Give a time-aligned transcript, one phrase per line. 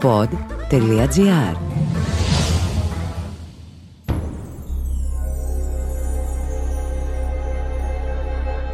[0.00, 1.56] pod.gr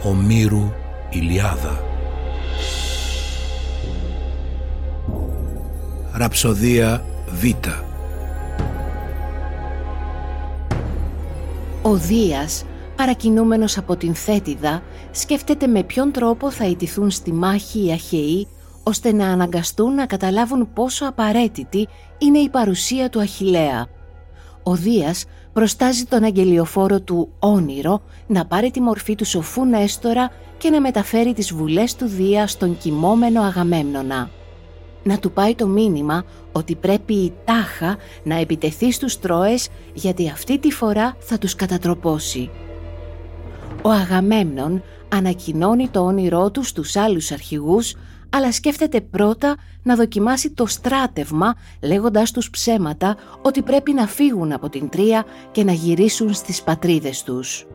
[0.02, 0.72] Ομήρου
[1.10, 1.84] Ηλιάδα.
[6.12, 7.44] Ραψοδία Β.
[11.82, 12.64] Ο Δίας,
[12.96, 18.48] παρακινούμενος από την Θέτιδα, σκέφτεται με ποιον τρόπο θα ιτηθούν στη μάχη οι Αχαιοί,
[18.84, 21.88] ώστε να αναγκαστούν να καταλάβουν πόσο απαραίτητη
[22.18, 23.86] είναι η παρουσία του Αχιλέα.
[24.62, 30.70] Ο Δίας προστάζει τον αγγελιοφόρο του όνειρο να πάρει τη μορφή του σοφού Νέστορα και
[30.70, 34.30] να μεταφέρει τις βουλές του Δία στον κοιμόμενο Αγαμέμνονα.
[35.02, 40.58] Να του πάει το μήνυμα ότι πρέπει η τάχα να επιτεθεί στους Τρόες γιατί αυτή
[40.58, 42.50] τη φορά θα τους κατατροπώσει.
[43.82, 47.94] Ο Αγαμέμνον ανακοινώνει το όνειρό του στους άλλους αρχηγούς
[48.36, 54.68] αλλά σκέφτεται πρώτα να δοκιμάσει το στράτευμα λέγοντας τους ψέματα ότι πρέπει να φύγουν από
[54.68, 57.66] την Τρία και να γυρίσουν στις πατρίδες τους.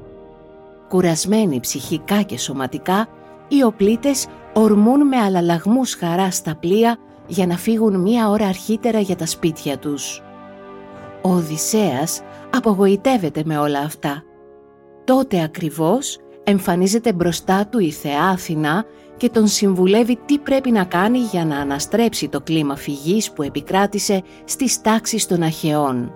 [0.88, 3.08] Κουρασμένοι ψυχικά και σωματικά,
[3.48, 9.16] οι οπλίτες ορμούν με αλλαλαγμούς χαρά στα πλοία για να φύγουν μία ώρα αρχίτερα για
[9.16, 10.23] τα σπίτια τους.
[11.22, 12.22] Ο Οδυσσέας
[12.55, 14.23] απογοητεύεται με όλα αυτά.
[15.03, 18.86] Τότε ακριβώς εμφανίζεται μπροστά του η θεά Αθηνά
[19.20, 24.22] και τον συμβουλεύει τι πρέπει να κάνει για να αναστρέψει το κλίμα φυγής που επικράτησε
[24.45, 26.11] στις τάξεις των Αχαιών.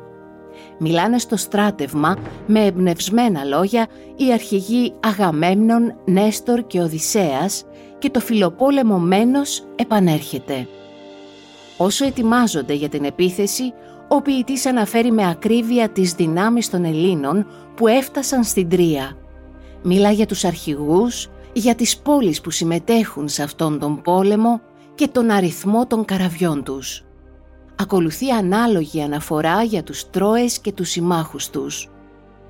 [0.80, 7.64] Μιλάνε στο στράτευμα με εμπνευσμένα λόγια οι αρχηγοί Αγαμέμνων, Νέστορ και Οδυσσέας
[8.00, 10.68] και το φιλοπόλεμο Μένος επανέρχεται.
[11.78, 13.74] Όσο ετοιμάζονται για την επίθεση,
[14.08, 19.18] ο ποιητής αναφέρει με ακρίβεια τις δυνάμεις των Ελλήνων που έφτασαν στην Τρία.
[19.84, 24.62] Μιλά για τους αρχηγούς, για τις πόλεις που συμμετέχουν σε αυτόν τον πόλεμο
[24.96, 27.04] και τον αριθμό των καραβιών τους.
[27.76, 31.90] Ακολουθεί ανάλογη αναφορά για τους Τρόες και τους συμμάχους τους.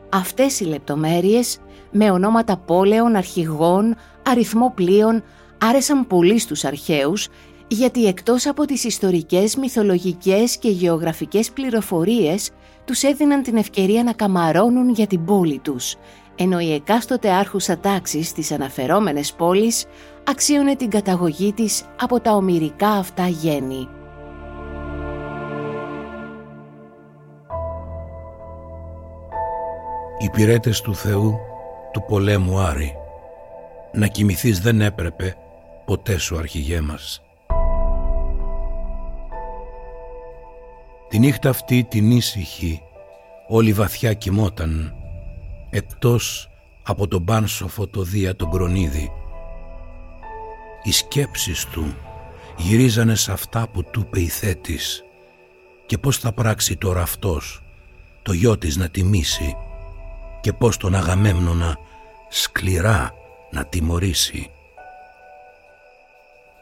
[0.10, 1.58] Αυτές οι λεπτομέρειες,
[1.92, 3.96] με ονόματα πόλεων, αρχηγών,
[4.28, 5.24] αριθμό πλοίων,
[5.58, 7.28] άρεσαν πολύ στους αρχαίους
[7.68, 12.50] γιατί εκτός από τις ιστορικές, μυθολογικές και γεωγραφικές πληροφορίες
[12.86, 15.96] τους έδιναν την ευκαιρία να καμαρώνουν για την πόλη τους,
[16.36, 19.86] ενώ η εκάστοτε άρχουσα τάξη στις αναφερόμενες πόλεις
[20.24, 23.88] αξίωνε την καταγωγή της από τα ομυρικά αυτά γέννη.
[30.18, 31.40] Οι πυρέτες του Θεού
[31.92, 32.96] του πολέμου Άρη
[33.94, 35.36] να κοιμηθείς δεν έπρεπε
[35.86, 37.22] ποτέ σου αρχηγέ μας.
[41.08, 42.82] Τη νύχτα αυτή την ήσυχη
[43.48, 45.03] όλη βαθιά κοιμόταν
[45.76, 46.50] εκτός
[46.84, 49.12] από τον πάνσοφο το Δία τον Κρονίδη.
[50.84, 51.96] Οι σκέψεις του
[52.58, 55.04] γυρίζανε σε αυτά που του είπε η θέτης
[55.86, 57.64] και πώς θα πράξει τώρα αυτός
[58.22, 59.56] το γιο της να τιμήσει
[60.42, 61.78] και πώς τον Αγαμέμνονα
[62.30, 63.12] σκληρά
[63.52, 64.50] να τιμωρήσει.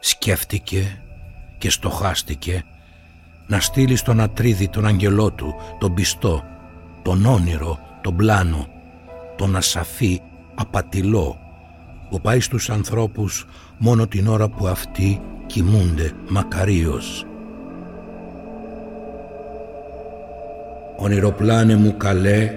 [0.00, 1.02] Σκέφτηκε
[1.58, 2.64] και στοχάστηκε
[3.46, 6.44] να στείλει στον Ατρίδη τον αγγελό του, τον πιστό,
[7.02, 8.71] τον όνειρο, τον πλάνο,
[9.42, 10.20] τον ασαφή
[10.54, 11.38] απατηλό
[12.10, 13.46] που πάει στους ανθρώπους
[13.78, 17.26] μόνο την ώρα που αυτοί κοιμούνται μακαρίως.
[20.96, 22.50] Ονειροπλάνε μου καλέ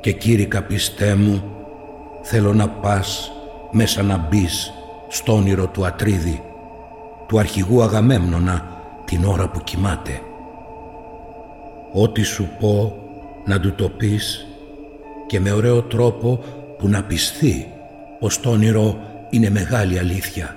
[0.00, 1.42] και κήρυκα πιστέ μου
[2.22, 3.30] θέλω να πας
[3.70, 4.72] μέσα να μπεις
[5.08, 6.42] στο όνειρο του Ατρίδη
[7.28, 8.66] του αρχηγού Αγαμέμνονα
[9.04, 10.20] την ώρα που κοιμάται.
[11.92, 12.96] Ό,τι σου πω
[13.44, 14.47] να του το πεις
[15.28, 16.44] και με ωραίο τρόπο
[16.78, 17.72] που να πιστεί
[18.18, 18.98] πως το όνειρο
[19.30, 20.56] είναι μεγάλη αλήθεια.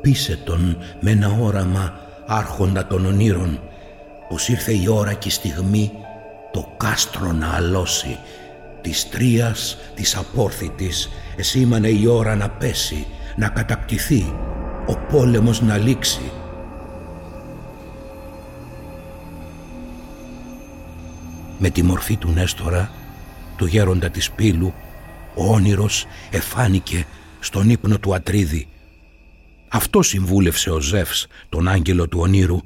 [0.00, 1.94] Πείσε τον με ένα όραμα
[2.26, 3.60] άρχοντα των ονείρων
[4.28, 5.92] πως ήρθε η ώρα και η στιγμή
[6.52, 8.18] το κάστρο να αλώσει
[8.80, 13.06] της τρίας της απόρθητης εσήμανε η ώρα να πέσει
[13.36, 14.34] να κατακτηθεί
[14.86, 16.30] ο πόλεμος να λήξει
[21.58, 22.90] με τη μορφή του Νέστορα
[23.56, 24.74] του γέροντα της Πύλου,
[25.34, 27.06] ο όνειρος εφάνηκε
[27.40, 28.68] στον ύπνο του Ατρίδη.
[29.68, 32.58] Αυτό συμβούλευσε ο Ζεύς, τον άγγελο του ονείρου,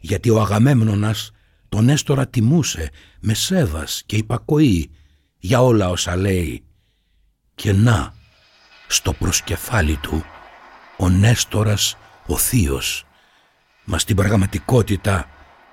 [0.00, 1.30] γιατί ο Αγαμέμνονας
[1.68, 2.90] τον έστορα τιμούσε
[3.20, 4.90] με σέβας και υπακοή
[5.38, 6.62] για όλα όσα λέει.
[7.54, 8.14] Και να,
[8.86, 10.24] στο προσκεφάλι του,
[10.96, 11.96] ο Νέστορας
[12.26, 13.04] ο θείος,
[13.84, 15.28] μα στην πραγματικότητα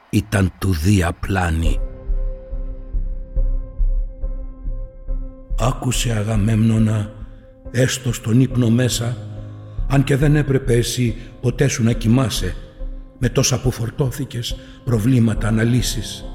[0.10, 1.80] ήταν του Δία πλάνη.
[5.68, 7.12] Άκουσε Αγαμέμνονα
[7.72, 9.18] έστω στον ύπνο μέσα
[9.88, 12.56] αν και δεν έπρεπε εσύ ποτέ σου να κοιμάσαι
[13.20, 16.26] με τόσα που φορτώθηκες προβλήματα να λύσεις.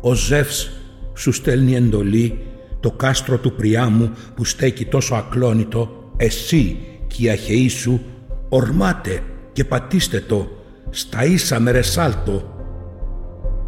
[0.00, 0.70] Ο Ζεύς
[1.16, 2.38] σου στέλνει εντολή
[2.80, 8.00] το κάστρο του Πριάμου που στέκει τόσο ακλόνητο, εσύ και οι αχαιοί σου
[8.48, 9.22] ορμάτε
[9.52, 10.48] και πατήστε το
[10.90, 12.54] στα ίσα με ρεσάλτο.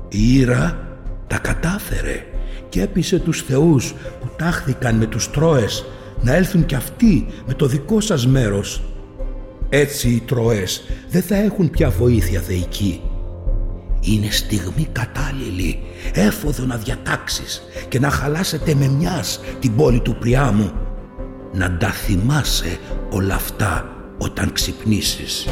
[0.08, 2.26] Η Ήρα τα κατάφερε
[2.72, 5.84] και έπεισε τους θεούς που τάχθηκαν με τους Τρόες
[6.20, 8.82] να έλθουν κι αυτοί με το δικό σας μέρος.
[9.68, 13.00] Έτσι οι Τρόες δεν θα έχουν πια βοήθεια θεϊκή.
[14.00, 15.78] Είναι στιγμή κατάλληλη,
[16.12, 20.72] έφοδο να διατάξεις και να χαλάσετε με μιας την πόλη του Πριάμου.
[21.52, 22.78] Να τα θυμάσαι
[23.10, 25.46] όλα αυτά όταν ξυπνήσεις.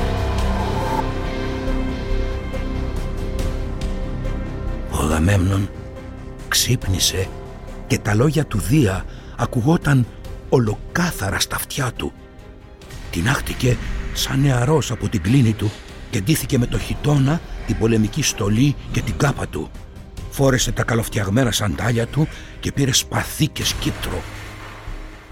[4.91, 5.69] Ο Αγαμέμνον
[6.71, 7.29] ξύπνησε
[7.87, 9.05] και τα λόγια του Δία
[9.37, 10.07] ακουγόταν
[10.49, 12.13] ολοκάθαρα στα αυτιά του.
[13.11, 13.77] Την άχτηκε
[14.13, 15.71] σαν νεαρός από την κλίνη του
[16.11, 19.71] και ντύθηκε με το χιτόνα, την πολεμική στολή και την κάπα του.
[20.31, 22.29] Φόρεσε τα καλοφτιαγμένα σαντάλια του
[22.61, 24.23] και πήρε σπαθί και σκύπτρο.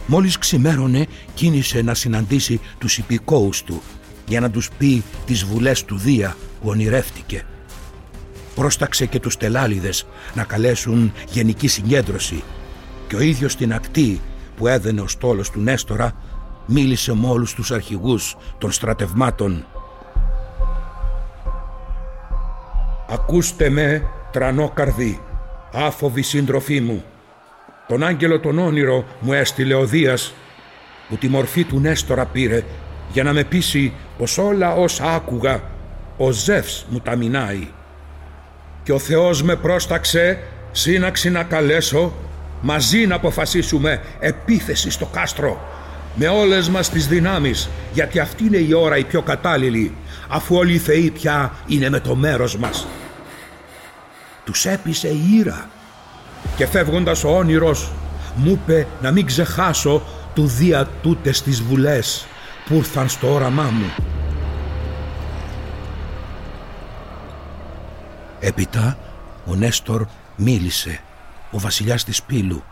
[0.06, 3.82] Μόλις ξημέρωνε κίνησε να συναντήσει τους υπηκόους του
[4.26, 7.44] για να τους πει τις βουλές του Δία που ονειρεύτηκε.
[8.58, 12.42] Πρόσταξε και τους τελάλιδες να καλέσουν γενική συγκέντρωση
[13.08, 14.20] και ο ίδιος στην ακτή
[14.56, 16.12] που έδαινε ο στόλος του Νέστορα
[16.66, 19.66] μίλησε με όλους τους αρχηγούς των στρατευμάτων.
[23.08, 24.02] «Ακούστε με,
[24.32, 25.20] τρανό καρδί,
[25.72, 27.04] άφοβη σύντροφή μου.
[27.88, 30.34] Τον άγγελο τον όνειρο μου έστειλε ο Δίας,
[31.08, 32.62] που τη μορφή του Νέστορα πήρε
[33.12, 35.62] για να με πείσει πως όλα όσα άκουγα
[36.16, 37.68] ο Ζεύς μου τα μινάει.
[38.88, 40.38] Και ο Θεός με πρόσταξε
[40.72, 42.12] σύναξη να καλέσω
[42.60, 45.68] μαζί να αποφασίσουμε επίθεση στο κάστρο
[46.14, 49.94] με όλες μας τις δυνάμεις γιατί αυτή είναι η ώρα η πιο κατάλληλη
[50.28, 52.86] αφού όλοι οι θεοί πια είναι με το μέρος μας.
[54.44, 55.68] Τους έπεισε η ήρα
[56.56, 57.92] και φεύγοντας ο όνειρος
[58.34, 60.02] μου είπε να μην ξεχάσω
[60.34, 62.26] του δια τούτες τις βουλές
[62.66, 64.17] που ήρθαν στο όραμά μου.
[68.40, 68.98] Έπειτα
[69.46, 70.06] ο Νέστορ
[70.36, 71.00] μίλησε
[71.50, 72.62] ο βασιλιάς της Πύλου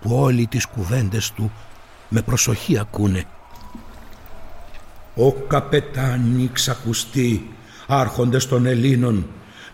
[0.00, 1.52] που όλοι τις κουβέντες του
[2.08, 3.24] με προσοχή ακούνε.
[5.14, 7.50] «Ο καπετάνι ξακουστεί,
[7.86, 9.26] άρχοντες των Ελλήνων,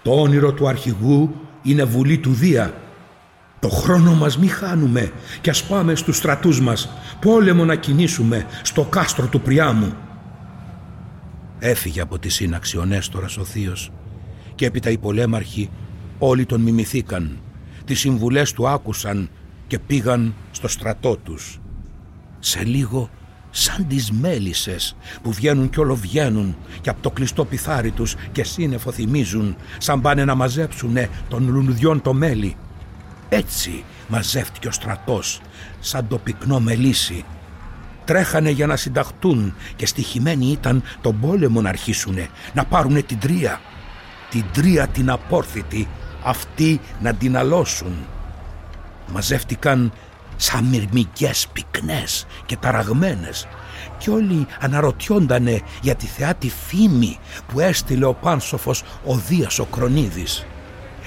[0.02, 2.74] το όνειρο του αρχηγού είναι βουλή του Δία.
[3.60, 6.88] Το χρόνο μας μη χάνουμε και ας πάμε στους στρατούς μας,
[7.20, 9.92] πόλεμο να κινήσουμε στο κάστρο του Πριάμου».
[11.58, 13.90] Έφυγε από τη σύναξη ο Νέστορας ο θείος
[14.54, 15.70] και έπειτα οι πολέμαρχοι
[16.18, 17.38] όλοι τον μιμηθήκαν
[17.84, 19.28] τις συμβουλές του άκουσαν
[19.66, 21.60] και πήγαν στο στρατό τους.
[22.38, 23.10] Σε λίγο
[23.50, 28.44] σαν τις μέλισσες που βγαίνουν κι όλο βγαίνουν και από το κλειστό πιθάρι τους και
[28.44, 32.56] σύννεφο θυμίζουν σαν πάνε να μαζέψουνε των λουλουδιών το μέλι.
[33.28, 35.40] Έτσι μαζεύτηκε ο στρατός
[35.80, 37.24] σαν το πυκνό μελίσι.
[38.04, 43.60] Τρέχανε για να συνταχτούν και στοιχημένοι ήταν τον πόλεμο να αρχίσουνε, να πάρουνε την τρία.
[44.34, 45.88] Την τρία την απόρθητη
[46.24, 47.92] αυτοί να την αλώσουν.
[49.12, 49.92] Μαζεύτηκαν
[50.36, 53.48] σαν μυρμικές πυκνές και ταραγμένες
[53.98, 60.46] και όλοι αναρωτιόντανε για τη θεάτη φήμη που έστειλε ο Πάνσοφος ο Δίας ο Κρονίδης.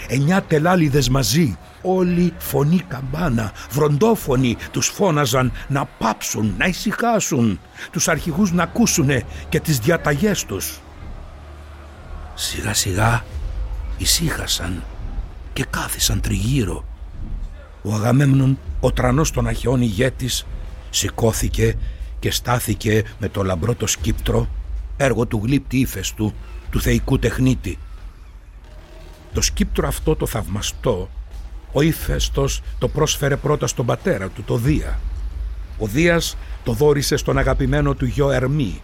[0.07, 7.59] Εννιά τελάλιδες μαζί, όλοι φωνή καμπάνα, βροντόφωνοι τους φώναζαν να πάψουν, να ησυχάσουν,
[7.91, 10.79] τους αρχηγούς να ακούσουνε και τις διαταγές τους.
[12.39, 13.23] Σιγά σιγά
[13.97, 14.83] ησύχασαν
[15.53, 16.85] και κάθισαν τριγύρω.
[17.81, 20.45] Ο Αγαμέμνον, ο τρανός των Αχαιών ηγέτης,
[20.89, 21.75] σηκώθηκε
[22.19, 24.47] και στάθηκε με το λαμπρό το σκύπτρο,
[24.97, 26.33] έργο του γλύπτη ύφες του,
[26.69, 27.77] του θεϊκού τεχνίτη.
[29.33, 31.09] Το σκύπτρο αυτό το θαυμαστό,
[31.71, 34.99] ο ύφεστος το πρόσφερε πρώτα στον πατέρα του, το Δία.
[35.77, 38.81] Ο Δίας το δόρισε στον αγαπημένο του γιο Ερμή,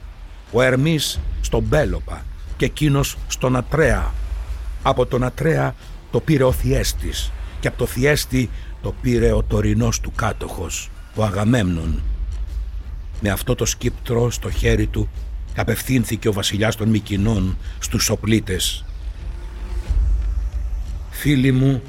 [0.51, 2.24] ο Ερμής στον Πέλοπα
[2.57, 4.12] και εκείνος στον Ατρέα.
[4.83, 5.75] Από τον Ατρέα
[6.12, 8.50] το πήρε ο Θιέστης και από το Θιέστη
[8.81, 12.01] το πήρε ο τωρινός του κάτοχος, ο Αγαμέμνον.
[13.22, 15.10] Με αυτό το σκύπτρο στο χέρι του
[15.55, 18.86] απευθύνθηκε ο βασιλιάς των Μικινών στους οπλίτες.
[21.10, 21.81] «Φίλοι μου,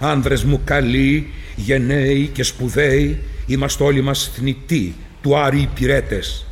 [0.00, 6.46] άνδρες μου καλοί, γενναίοι και σπουδαίοι, είμαστε όλοι μας θνητοί, του Άρη υπηρέτες.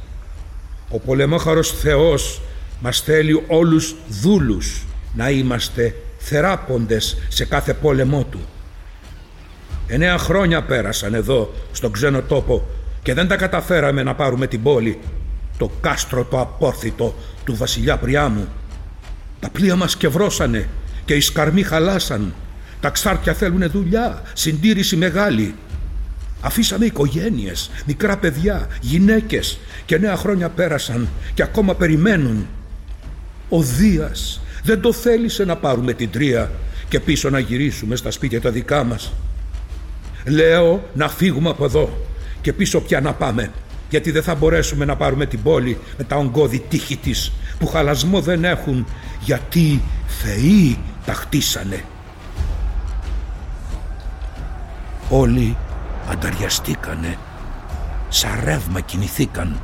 [0.91, 2.41] Ο πολεμόχαρος Θεός
[2.81, 4.85] μας θέλει όλους δούλους
[5.15, 8.41] να είμαστε θεράποντες σε κάθε πόλεμό του.
[9.87, 12.67] Εννέα χρόνια πέρασαν εδώ στον ξένο τόπο
[13.03, 14.99] και δεν τα καταφέραμε να πάρουμε την πόλη,
[15.59, 18.49] το κάστρο το απόρθητο του βασιλιά Πριάμου.
[19.41, 20.69] Τα πλοία μας κευρώσανε
[21.05, 22.35] και οι σκαρμοί χαλάσαν.
[22.81, 25.55] Τα ξάρτια θέλουν δουλειά, συντήρηση μεγάλη.
[26.41, 32.47] Αφήσαμε οικογένειες, μικρά παιδιά, γυναίκες και νέα χρόνια πέρασαν και ακόμα περιμένουν.
[33.51, 36.51] Ο Δίας δεν το θέλησε να πάρουμε την τρία
[36.89, 39.13] και πίσω να γυρίσουμε στα σπίτια τα δικά μας.
[40.27, 42.07] Λέω να φύγουμε από εδώ
[42.41, 43.51] και πίσω πια να πάμε
[43.91, 48.21] γιατί δεν θα μπορέσουμε να πάρουμε την πόλη με τα ογκώδη τείχη της που χαλασμό
[48.21, 48.87] δεν έχουν
[49.21, 51.85] γιατί θεοί τα χτίσανε.
[55.09, 55.57] Όλοι
[56.11, 57.19] ανταριαστήκανε,
[58.09, 59.61] σαν ρεύμα κινηθήκαν,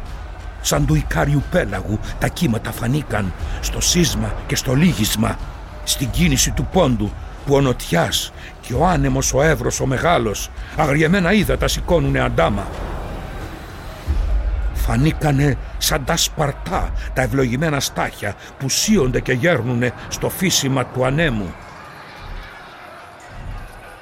[0.66, 5.38] σαν του Ικάριου πέλαγου τα κύματα φανήκαν στο σύσμα και στο λίγισμα,
[5.84, 7.12] στην κίνηση του πόντου
[7.46, 12.66] που ο νοτιάς και ο άνεμος ο Εύρος ο μεγάλος αγριεμένα ύδατα σηκώνουνε αντάμα.
[14.74, 21.54] Φανήκανε σαν τα σπαρτά τα ευλογημένα στάχια που σύονται και γέρνουνε στο φύσιμα του ανέμου.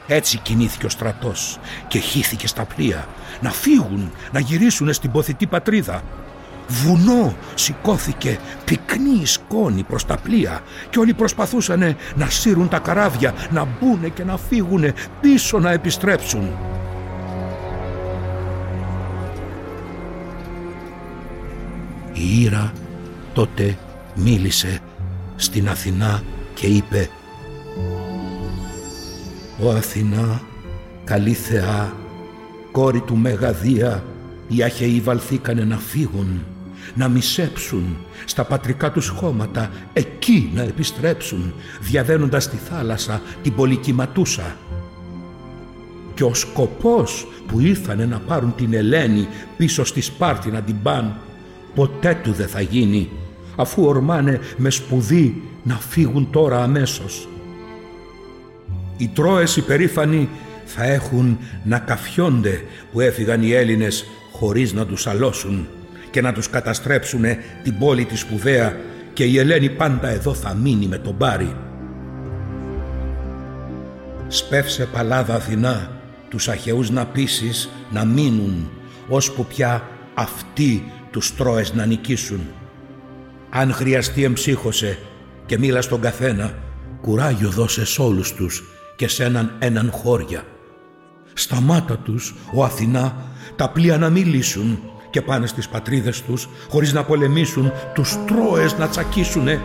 [0.07, 3.07] Έτσι κινήθηκε ο στρατός και χύθηκε στα πλοία
[3.41, 6.03] να φύγουν, να γυρίσουν στην ποθητή πατρίδα.
[6.69, 13.69] Βουνό σηκώθηκε πυκνή σκόνη προς τα πλοία και όλοι προσπαθούσαν να σύρουν τα καράβια, να
[13.81, 14.85] μπουνε και να φύγουν
[15.21, 16.49] πίσω να επιστρέψουν.
[22.13, 22.73] Η Ήρα
[23.33, 23.77] τότε
[24.15, 24.81] μίλησε
[25.37, 26.23] στην Αθηνά
[26.55, 27.09] και είπε
[29.63, 30.41] «Ο Αθηνά,
[31.05, 31.93] καλή θεά,
[32.73, 34.05] κόρη του Μεγαδία,
[34.49, 36.45] οι Αχαιοί βαλθήκανε να φύγουν,
[36.95, 44.57] να μισέψουν στα πατρικά τους χώματα, εκεί να επιστρέψουν, διαδένοντας τη θάλασσα την πολυκυματούσα.
[46.15, 51.17] Και ο σκοπός που ήρθανε να πάρουν την Ελένη πίσω στη Σπάρτη να την πάν,
[51.75, 53.11] ποτέ του δεν θα γίνει,
[53.57, 57.29] αφού ορμάνε με σπουδή να φύγουν τώρα αμέσως.
[58.97, 60.29] Οι Τρόες υπερήφανοι
[60.65, 65.67] θα έχουν να καφιόνται που έφυγαν οι Έλληνες χωρίς να τους αλώσουν
[66.15, 68.77] και να τους καταστρέψουνε την πόλη της σπουδαία
[69.13, 71.57] και η Ελένη πάντα εδώ θα μείνει με τον Πάρη.
[74.29, 75.91] Σπεύσε παλάδα Αθηνά
[76.29, 78.71] τους Αχαιούς να πείσεις να μείνουν
[79.09, 82.41] ώσπου πια αυτοί τους Τρόες να νικήσουν.
[83.51, 84.99] Αν χρειαστεί εμψύχωσε
[85.47, 86.55] και μίλα στον καθένα,
[87.01, 88.63] κουράγιο δώσε σ' όλους τους
[88.97, 90.43] και σε έναν έναν χώρια.
[91.33, 93.17] Στα μάτα τους, ο Αθηνά,
[93.57, 94.79] τα πλοία να μιλήσουν
[95.15, 99.63] και πάνε στις πατρίδες τους χωρίς να πολεμήσουν, τους Τρόες να τσακίσουνε.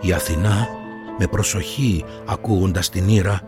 [0.00, 0.68] Η Αθηνά
[1.18, 3.40] με προσοχή ακούγοντας την ήρα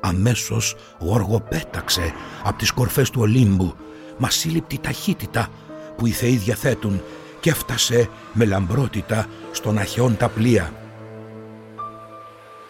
[0.00, 2.12] αμέσως γοργοπέταξε
[2.44, 3.74] από τις κορφές του Ολύμπου
[4.18, 5.48] μα σύλληπτη ταχύτητα
[5.96, 7.02] που οι θεοί διαθέτουν
[7.40, 10.72] και έφτασε με λαμπρότητα στον αχαιόν τα πλοία.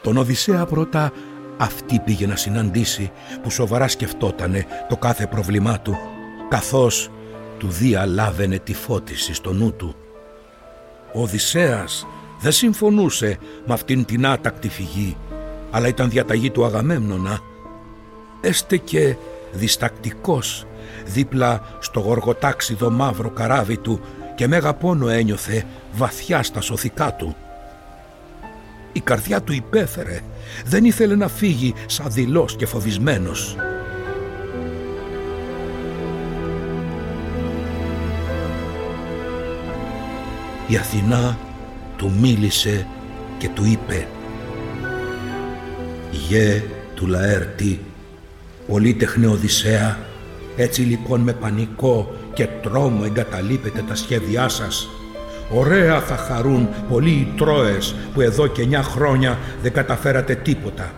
[0.03, 1.13] Τον Οδυσσέα πρώτα
[1.63, 3.11] αυτή πήγε να συναντήσει
[3.43, 5.99] που σοβαρά σκεφτότανε το κάθε πρόβλημά του
[6.49, 7.11] καθώς
[7.59, 9.95] του διαλάβαινε τη φώτιση στο νου του.
[11.15, 12.07] Ο Οδυσσέας
[12.41, 15.17] δεν συμφωνούσε με αυτήν την άτακτη φυγή
[15.71, 17.39] αλλά ήταν διαταγή του Αγαμέμνονα
[18.41, 19.17] έστε και
[19.53, 20.67] διστακτικός
[21.05, 24.01] δίπλα στο γοργοτάξιδο μαύρο καράβι του
[24.35, 27.37] και μέγα πόνο ένιωθε βαθιά στα σωθικά του.
[28.93, 30.21] Η καρδιά του υπέφερε,
[30.65, 33.57] δεν ήθελε να φύγει σαν δηλός και φοβισμένος.
[40.67, 41.39] Η Αθηνά
[41.97, 42.87] του μίλησε
[43.39, 44.07] και του είπε
[46.29, 46.63] «Γε
[46.95, 47.81] του Λαέρτη,
[48.67, 49.99] πολύτεχνε Οδυσσέα,
[50.57, 54.89] έτσι λοιπόν με πανικό και τρόμο εγκαταλείπετε τα σχέδιά σας.
[55.55, 60.93] Ωραία θα χαρούν πολλοί οι Τρόες που εδώ και εννιά χρόνια δεν καταφέρατε τίποτα.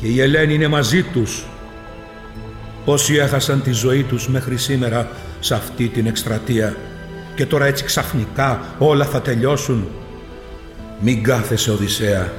[0.00, 1.44] Και η Ελένη είναι μαζί τους.
[2.84, 5.08] Όσοι έχασαν τη ζωή τους μέχρι σήμερα
[5.40, 6.76] σε αυτή την εκστρατεία
[7.34, 9.88] και τώρα έτσι ξαφνικά όλα θα τελειώσουν.
[11.00, 12.32] Μην κάθεσαι Οδυσσέα,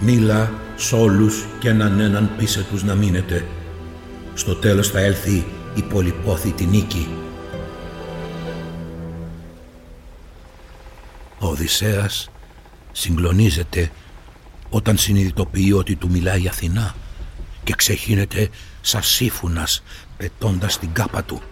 [0.00, 3.44] μίλα σ' όλους και έναν έναν πείσε τους να μείνετε.
[4.34, 7.08] Στο τέλος θα έλθει η πολυπόθητη νίκη.
[11.50, 12.30] Οδυσσέας
[12.92, 13.90] συγκλονίζεται
[14.70, 16.94] όταν συνειδητοποιεί ότι του μιλάει η Αθηνά
[17.64, 18.48] και ξεχύνεται
[18.80, 19.82] σαν σύφουνας
[20.16, 21.42] πετώντας την κάπα του.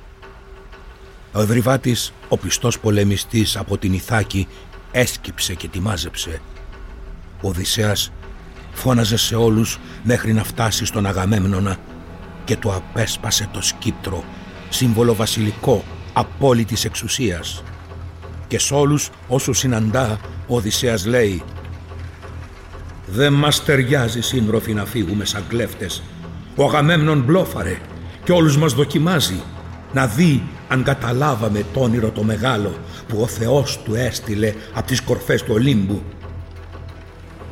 [1.33, 4.49] Ο Ευρυβάτης, ο πιστός πολεμιστής από την Ιθάκη,
[4.90, 6.40] έσκυψε και τη μάζεψε.
[7.40, 8.12] Ο Οδυσσέας
[8.73, 11.76] φώναζε σε όλους μέχρι να φτάσει στον Αγαμέμνονα
[12.45, 14.25] και του απέσπασε το σκύπτρο,
[14.69, 17.62] σύμβολο βασιλικό απόλυτης εξουσίας.
[18.49, 21.43] Και σ' όλους όσους συναντά ο Οδυσσέας λέει
[23.07, 26.02] «Δεν μας ταιριάζει σύντροφοι να φύγουμε σαν κλέφτες.
[26.57, 27.78] Ο Αγαμέμνον μπλόφαρε
[28.25, 29.40] και όλους μας δοκιμάζει
[29.93, 32.75] να δει αν καταλάβαμε το όνειρο το μεγάλο
[33.09, 36.02] που ο Θεός του έστειλε από τις κορφές του Ολύμπου».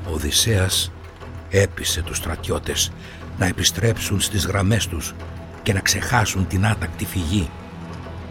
[0.09, 0.93] Ο Οδυσσέας
[1.51, 2.93] έπεισε τους στρατιώτες
[3.39, 5.15] να επιστρέψουν στις γραμμές τους
[5.63, 7.51] και να ξεχάσουν την άτακτη φυγή.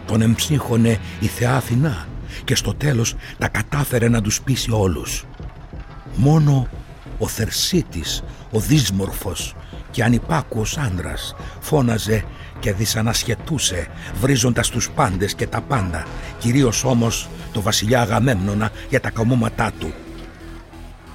[0.06, 2.08] Τον εμψύχωνε η Θεά Αθηνά
[2.46, 5.26] και στο τέλος τα κατάφερε να τους πείσει όλους.
[6.16, 6.68] Μόνο
[7.18, 9.56] ο Θερσίτης, ο δύσμορφος
[9.92, 12.24] και ανυπάκουος άντρας φώναζε
[12.60, 13.88] και δυσανασχετούσε
[14.22, 16.06] βρίζοντας τους πάντες και τα πάντα
[16.38, 19.94] κυρίως όμως το βασιλιά Αγαμέμνονα για τα καμώματά του.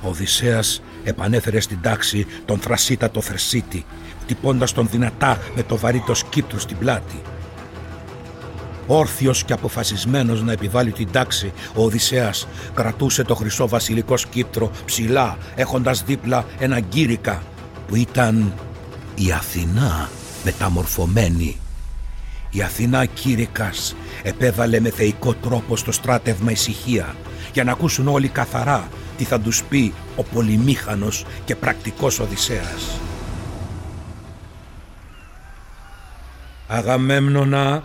[0.02, 3.84] Ο Οδυσσέας επανέφερε στην τάξη τον θρασίτατο Θερσίτη
[4.22, 7.20] χτυπώντας τον δυνατά με το βαρύ το σκύπτρο στην πλάτη.
[8.92, 15.38] Όρθιος και αποφασισμένος να επιβάλλει την τάξη, ο Οδυσσέας κρατούσε το χρυσό βασιλικό σκύπτρο ψηλά,
[15.54, 17.42] έχοντας δίπλα ένα γκύρικα
[17.88, 18.52] που ήταν
[19.14, 20.08] η Αθηνά
[20.44, 21.56] μεταμορφωμένη.
[22.50, 27.14] Η Αθηνά κήρυκας επέβαλε με θεϊκό τρόπο στο στράτευμα ησυχία
[27.52, 33.00] για να ακούσουν όλοι καθαρά τι θα τους πει ο πολυμήχανος και πρακτικός Οδυσσέας.
[36.68, 37.82] Αγαμέμνονα,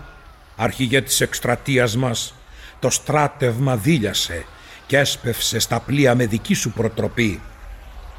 [0.55, 2.35] αρχηγέ της εκστρατείας μας,
[2.79, 4.45] το στράτευμα δίλιασε
[4.87, 7.41] και έσπευσε στα πλοία με δική σου προτροπή.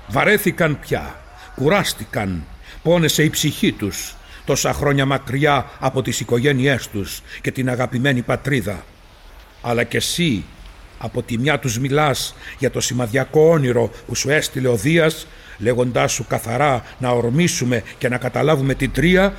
[0.08, 1.20] Βαρέθηκαν πια,
[1.54, 2.44] κουράστηκαν,
[2.82, 4.14] πόνεσε η ψυχή τους,
[4.44, 8.84] τόσα χρόνια μακριά από τις οικογένειές τους και την αγαπημένη πατρίδα.
[9.62, 10.44] Αλλά και εσύ
[10.98, 15.26] από τη μια τους μιλάς για το σημαδιακό όνειρο που σου έστειλε ο Δίας,
[15.58, 19.34] λέγοντάς σου καθαρά να ορμήσουμε και να καταλάβουμε την τρία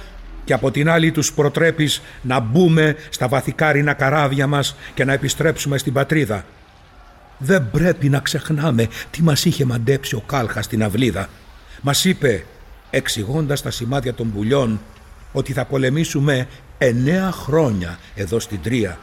[0.47, 5.77] και από την άλλη τους προτρέπεις να μπούμε στα βαθικάρινα καράβια μας και να επιστρέψουμε
[5.77, 6.45] στην πατρίδα.
[7.37, 11.29] Δεν πρέπει να ξεχνάμε τι μας είχε μαντέψει ο Κάλχας στην αυλίδα.
[11.81, 12.45] Μας είπε,
[12.89, 14.79] εξηγώντας τα σημάδια των πουλιών,
[15.31, 18.97] ότι θα πολεμήσουμε εννέα χρόνια εδώ στην Τρία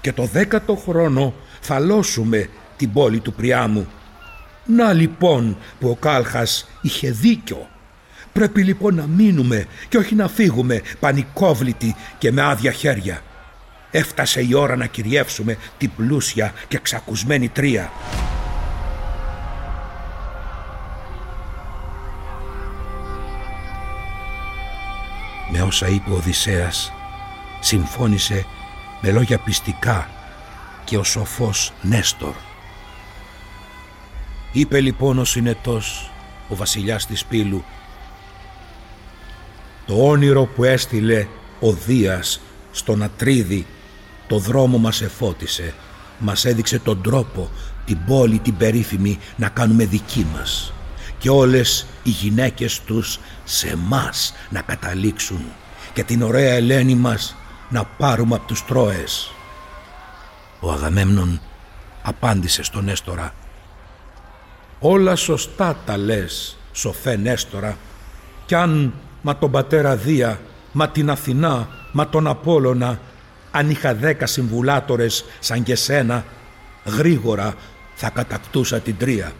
[0.00, 3.86] και το δέκατο χρόνο θα λώσουμε την πόλη του Πριάμου.
[4.66, 7.68] Να λοιπόν που ο Κάλχας είχε δίκιο.
[8.32, 13.22] Πρέπει λοιπόν να μείνουμε και όχι να φύγουμε πανικόβλητοι και με άδεια χέρια.
[13.90, 17.92] Έφτασε η ώρα να κυριεύσουμε την πλούσια και ξακουσμένη τρία.
[25.52, 26.92] Με όσα είπε ο Οδυσσέας,
[27.60, 28.46] συμφώνησε
[29.00, 30.08] με λόγια πιστικά
[30.84, 32.34] και ο σοφός Νέστορ.
[34.52, 36.10] Είπε λοιπόν ο συνετός,
[36.48, 37.64] ο βασιλιάς της Πύλου,
[39.90, 41.26] το όνειρο που έστειλε
[41.60, 43.66] ο Δίας στον Ατρίδη
[44.26, 45.74] το δρόμο μας εφώτισε,
[46.18, 47.50] μας έδειξε τον τρόπο,
[47.84, 50.72] την πόλη την περίφημη να κάνουμε δική μας
[51.18, 55.44] και όλες οι γυναίκες τους σε μας να καταλήξουν
[55.92, 57.36] και την ωραία Ελένη μας
[57.68, 59.32] να πάρουμε από τους Τρόες.
[60.60, 61.40] Ο Αγαμέμνον
[62.02, 63.34] απάντησε στον Έστορα
[64.78, 67.76] «Όλα σωστά τα λες, σοφέ Νέστορα,
[68.46, 70.40] κι αν μα τον πατέρα Δία,
[70.72, 73.00] μα την Αθηνά, μα τον Απόλλωνα,
[73.50, 76.24] αν είχα δέκα συμβουλάτορες σαν και σένα,
[76.84, 77.54] γρήγορα
[77.94, 79.32] θα κατακτούσα την τρία.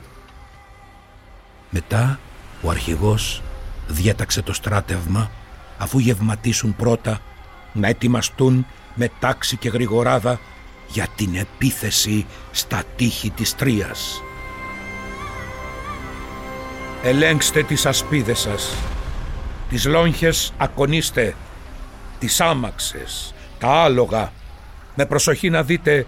[1.70, 2.18] Μετά
[2.62, 3.42] ο αρχηγός
[3.88, 5.30] διέταξε το στράτευμα
[5.78, 7.18] αφού γευματίσουν πρώτα
[7.72, 10.40] να ετοιμαστούν με τάξη και γρηγοράδα
[10.88, 14.22] για την επίθεση στα τείχη της Τρίας.
[17.02, 18.74] Ελέγξτε τις ασπίδες σας
[19.70, 21.34] τις λόγχες ακονίστε,
[22.18, 24.32] τις άμαξες, τα άλογα.
[24.94, 26.06] Με προσοχή να δείτε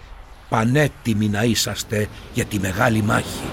[0.49, 3.45] πανέτοιμοι να είσαστε για τη μεγάλη μάχη.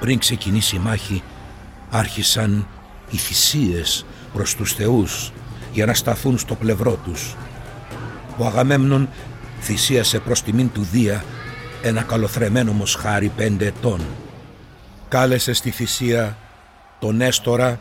[0.00, 1.22] Πριν ξεκινήσει η μάχη,
[1.90, 2.66] άρχισαν
[3.10, 5.32] οι θυσίες προς τους θεούς
[5.72, 7.36] για να σταθούν στο πλευρό τους
[8.36, 9.08] ο Αγαμέμνον
[9.60, 11.24] θυσίασε προς τιμήν του Δία
[11.82, 14.00] ένα καλοθρεμένο μοσχάρι πέντε ετών.
[15.08, 16.36] Κάλεσε στη θυσία
[16.98, 17.78] τον Έστορα,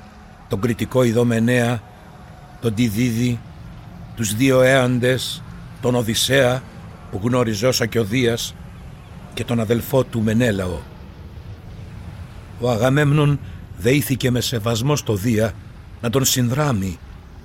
[0.49, 1.81] τον κριτικό Ιδωμενέα,
[2.61, 3.39] τον Τιδίδη,
[4.15, 5.43] τους δύο έαντες,
[5.81, 6.63] τον Οδυσσέα
[7.11, 8.55] που γνώριζε όσα και ο Δίας
[9.33, 10.79] και τον αδελφό του Μενέλαο.
[12.59, 13.39] Ο Αγαμέμνον
[13.77, 15.53] δεήθηκε με σεβασμό στο Δία
[16.01, 16.99] να τον συνδράμει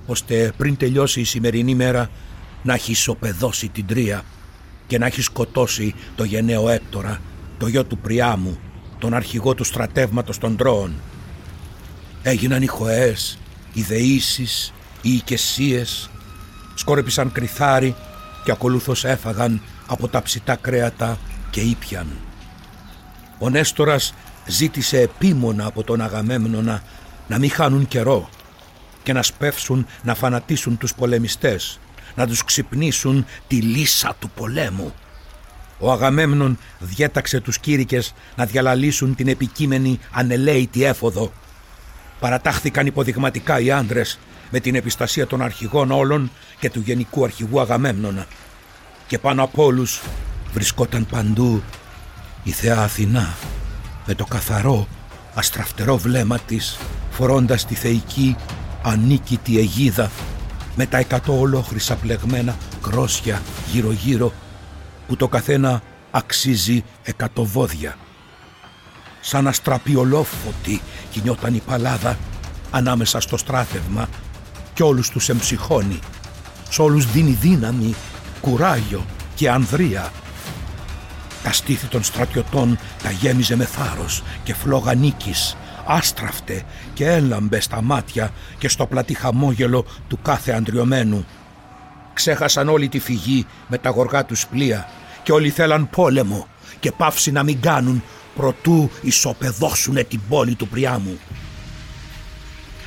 [0.05, 2.09] ώστε πριν τελειώσει η σημερινή μέρα
[2.67, 4.23] να έχεις ισοπεδώσει την Τρία
[4.87, 7.21] και να έχεις σκοτώσει το γενναίο Έκτορα,
[7.57, 8.59] το γιο του Πριάμου,
[8.99, 10.93] τον αρχηγό του στρατεύματος των Τρώων
[12.21, 13.39] Έγιναν οι χωές,
[13.73, 16.09] οι δεήσεις, οι οικεσίες,
[16.75, 17.95] σκόρπισαν κρυθάρι
[18.43, 21.17] και ακολούθως έφαγαν από τα ψητά κρέατα
[21.49, 22.07] και ήπιαν.
[23.39, 24.13] Ο Νέστορας
[24.47, 26.83] ζήτησε επίμονα από τον Αγαμέμνονα
[27.27, 28.29] να μην χάνουν καιρό
[29.03, 31.79] και να σπεύσουν να φανατίσουν τους πολεμιστές,
[32.17, 34.93] να τους ξυπνήσουν τη λύσα του πολέμου.
[35.79, 41.31] Ο Αγαμέμνον διέταξε τους κήρυκες να διαλαλήσουν την επικείμενη ανελαίτη έφοδο.
[42.19, 44.19] Παρατάχθηκαν υποδειγματικά οι άντρες
[44.51, 48.25] με την επιστασία των αρχηγών όλων και του γενικού αρχηγού Αγαμέμνονα.
[49.07, 50.01] Και πάνω από όλους
[50.53, 51.63] βρισκόταν παντού
[52.43, 53.35] η Θεά Αθηνά
[54.05, 54.87] με το καθαρό
[55.33, 56.77] αστραφτερό βλέμμα της
[57.11, 58.35] φορώντας τη θεϊκή
[58.83, 60.11] ανίκητη αιγίδα
[60.77, 64.33] με τα εκατό ολόχρυσα πλεγμένα κρόσια γύρω γύρω
[65.07, 67.97] που το καθένα αξίζει εκατοβόδια.
[69.21, 72.17] Σαν αστραπιολόφωτη κινιόταν η παλάδα
[72.71, 74.09] ανάμεσα στο στράθευμα
[74.73, 75.99] και όλους τους εμψυχώνει.
[76.69, 77.95] Σ' όλους δίνει δύναμη,
[78.41, 80.11] κουράγιο και ανδρεία.
[81.43, 87.81] Τα στήθη των στρατιωτών τα γέμιζε με θάρρος και φλόγα νίκης, άστραφτε και έλαμπε στα
[87.81, 91.25] μάτια και στο πλατή χαμόγελο του κάθε αντριωμένου.
[92.13, 94.89] Ξέχασαν όλη τη φυγή με τα γοργά τους πλοία
[95.23, 96.47] και όλοι θέλαν πόλεμο
[96.79, 98.03] και πάυση να μην κάνουν
[98.35, 101.19] προτού ισοπεδώσουνε την πόλη του Πριάμου.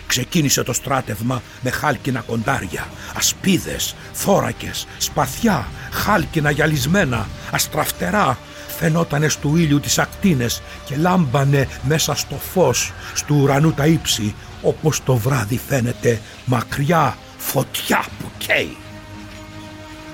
[0.07, 8.39] Ξεκίνησε το στράτευμα με χάλκινα κοντάρια, ασπίδες, θώρακες, σπαθιά, χάλκινα γυαλισμένα, αστραφτερά,
[8.81, 15.03] φαινότανε στου ήλιου τις ακτίνες και λάμπανε μέσα στο φως στου ουρανού τα ύψη, όπως
[15.05, 18.77] το βράδυ φαίνεται μακριά φωτιά που καίει.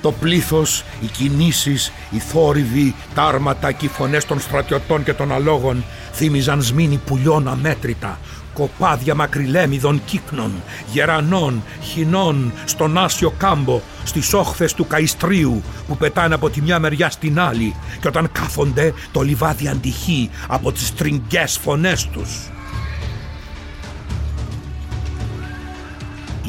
[0.02, 5.32] Το πλήθος, οι κινήσεις, οι θόρυβοι, τα άρματα και οι φωνές των στρατιωτών και των
[5.32, 8.18] αλόγων θύμιζαν σμήνη πουλιών αμέτρητα,
[8.56, 10.52] κοπάδια μακριλέμιδων κύκνων,
[10.92, 17.10] γερανών, χινών, στον Άσιο κάμπο, στις όχθες του Καϊστρίου που πετάνε από τη μια μεριά
[17.10, 22.50] στην άλλη και όταν κάθονται το λιβάδι αντυχεί από τις τριγκές φωνές τους.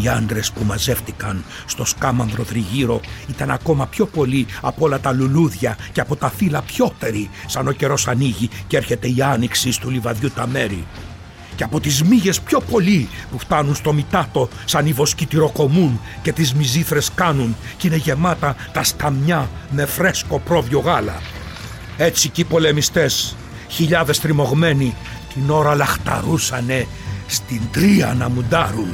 [0.02, 5.78] Οι άντρες που μαζεύτηκαν στο σκάμανδρο τριγύρω ήταν ακόμα πιο πολλοί από όλα τα λουλούδια
[5.91, 10.32] και από τα φύλλα πιότεροι, σαν ο καιρός ανοίγει και έρχεται η άνοιξη του λιβαδιού
[10.32, 10.86] τα μέρη.
[11.58, 16.32] Και από τις μύγες πιο πολλοί που φτάνουν στο μητάτο σαν οι βοσκοί τυροκομούν και
[16.32, 21.22] τις μυζήθρες κάνουν και είναι γεμάτα τα σταμιά με φρέσκο πρόβιο γάλα.
[21.98, 23.36] Έτσι κι οι πολεμιστές,
[23.67, 24.96] χιλιάδες τριμωγμένοι,
[25.34, 26.88] την ώρα λαχταρούσανε
[27.28, 28.89] στην τρία να μουντάρουν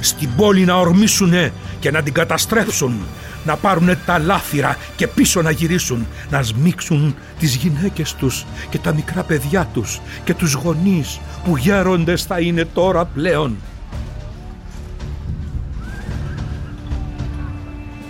[0.00, 3.00] στην πόλη να ορμήσουνε και να την καταστρέψουν,
[3.46, 8.94] να πάρουνε τα λάφυρα και πίσω να γυρίσουν, να σμίξουν τις γυναίκες τους και τα
[8.94, 13.56] μικρά παιδιά τους και τους γονείς που γέροντες θα είναι τώρα πλέον.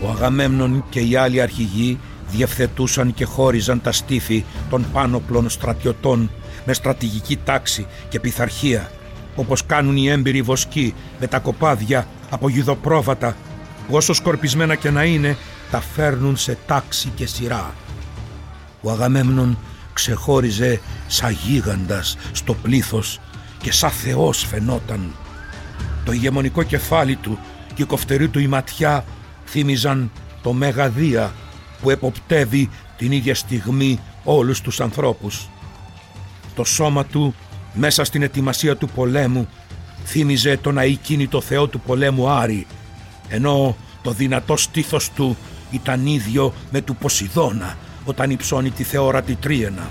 [0.02, 1.98] Ο Αγαμέμνον και οι άλλοι αρχηγοί
[2.30, 6.30] διευθετούσαν και χώριζαν τα στήθη των πάνωπλων στρατιωτών
[6.64, 8.90] με στρατηγική τάξη και πειθαρχία
[9.36, 13.36] όπως κάνουν οι έμπειροι βοσκοί με τα κοπάδια από γιδοπρόβατα που
[13.90, 15.36] όσο σκορπισμένα και να είναι
[15.70, 17.74] τα φέρνουν σε τάξη και σειρά.
[18.80, 19.58] Ο Αγαμέμνον
[19.92, 23.20] ξεχώριζε σαν γίγαντας στο πλήθος
[23.62, 25.14] και σαν θεός φαινόταν.
[26.04, 27.38] Το ηγεμονικό κεφάλι του
[27.74, 29.04] και η κοφτερή του η ματιά
[29.46, 30.10] θύμιζαν
[30.42, 31.32] το Μεγαδία
[31.82, 35.48] που εποπτεύει την ίδια στιγμή όλους τους ανθρώπους.
[36.54, 37.34] Το σώμα του
[37.74, 39.48] μέσα στην ετοιμασία του πολέμου
[40.04, 42.66] θύμιζε τον αικίνητο θεό του πολέμου Άρη
[43.28, 45.36] ενώ το δυνατό στήθος του
[45.70, 49.90] ήταν ίδιο με του Ποσειδώνα όταν υψώνει τη θεόρατη τρίαινα.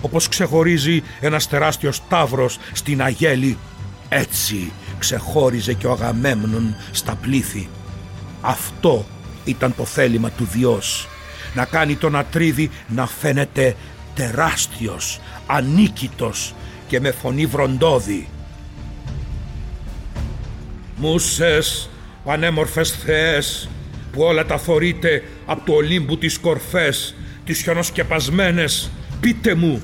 [0.00, 3.58] Όπως ξεχωρίζει ένας τεράστιος τάβρος στην Αγέλη
[4.08, 7.68] έτσι ξεχώριζε και ο Αγαμέμνον στα πλήθη.
[8.40, 9.04] Αυτό
[9.44, 11.08] ήταν το θέλημα του Διός
[11.54, 13.76] να κάνει τον Ατρίδη να φαίνεται
[14.14, 16.54] τεράστιος, ανίκητος
[16.86, 18.28] και με φωνή βροντόδη.
[21.00, 21.90] Μούσες,
[22.24, 23.68] πανέμορφες θεές,
[24.12, 29.82] που όλα τα θωρείτε από το Ολύμπου τις κορφές, τις χιονοσκεπασμένες, πείτε μου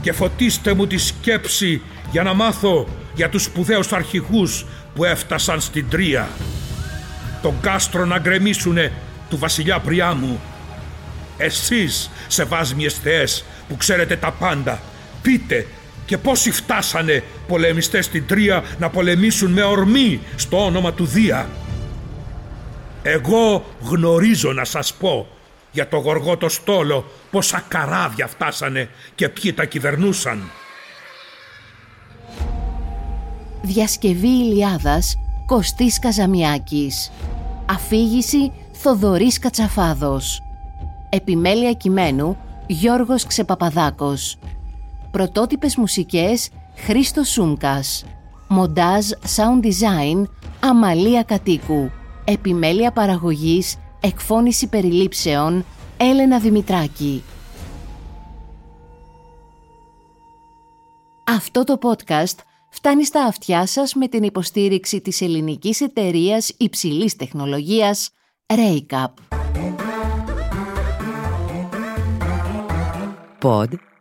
[0.00, 5.88] και φωτίστε μου τη σκέψη για να μάθω για τους σπουδαίους αρχηγούς που έφτασαν στην
[5.88, 6.28] Τρία.
[7.42, 8.92] Τον κάστρο να γκρεμίσουνε
[9.30, 10.40] του βασιλιά Πριάμου.
[11.36, 14.80] Εσείς, σεβάσμιες θεές, που ξέρετε τα πάντα.
[15.22, 15.66] Πείτε
[16.08, 21.48] και πόσοι φτάσανε πολεμιστές στην Τρία να πολεμήσουν με ορμή στο όνομα του Δία.
[23.02, 25.26] Εγώ γνωρίζω να σας πω
[25.72, 30.50] για το γοργό το στόλο πόσα καράβια φτάσανε και ποιοι τα κυβερνούσαν.
[33.62, 37.10] Διασκευή Ηλιάδας Κωστής Καζαμιάκης
[37.66, 40.42] Αφήγηση Θοδωρής Κατσαφάδος
[41.08, 44.38] Επιμέλεια κειμένου Γιώργος Ξεπαπαδάκος
[45.10, 48.04] Πρωτότυπες μουσικές Χρήστος Σούμκας
[48.48, 50.22] Μοντάζ Sound Design
[50.60, 51.90] Αμαλία Κατοίκου
[52.24, 55.64] Επιμέλεια παραγωγής Εκφώνηση περιλήψεων
[55.96, 57.22] Έλενα Δημητράκη
[61.26, 62.38] Αυτό το podcast
[62.70, 68.10] φτάνει στα αυτιά σας με την υποστήριξη της ελληνικής εταιρείας υψηλής τεχνολογίας
[68.46, 69.08] Raycap.
[73.42, 73.97] Pod.gr.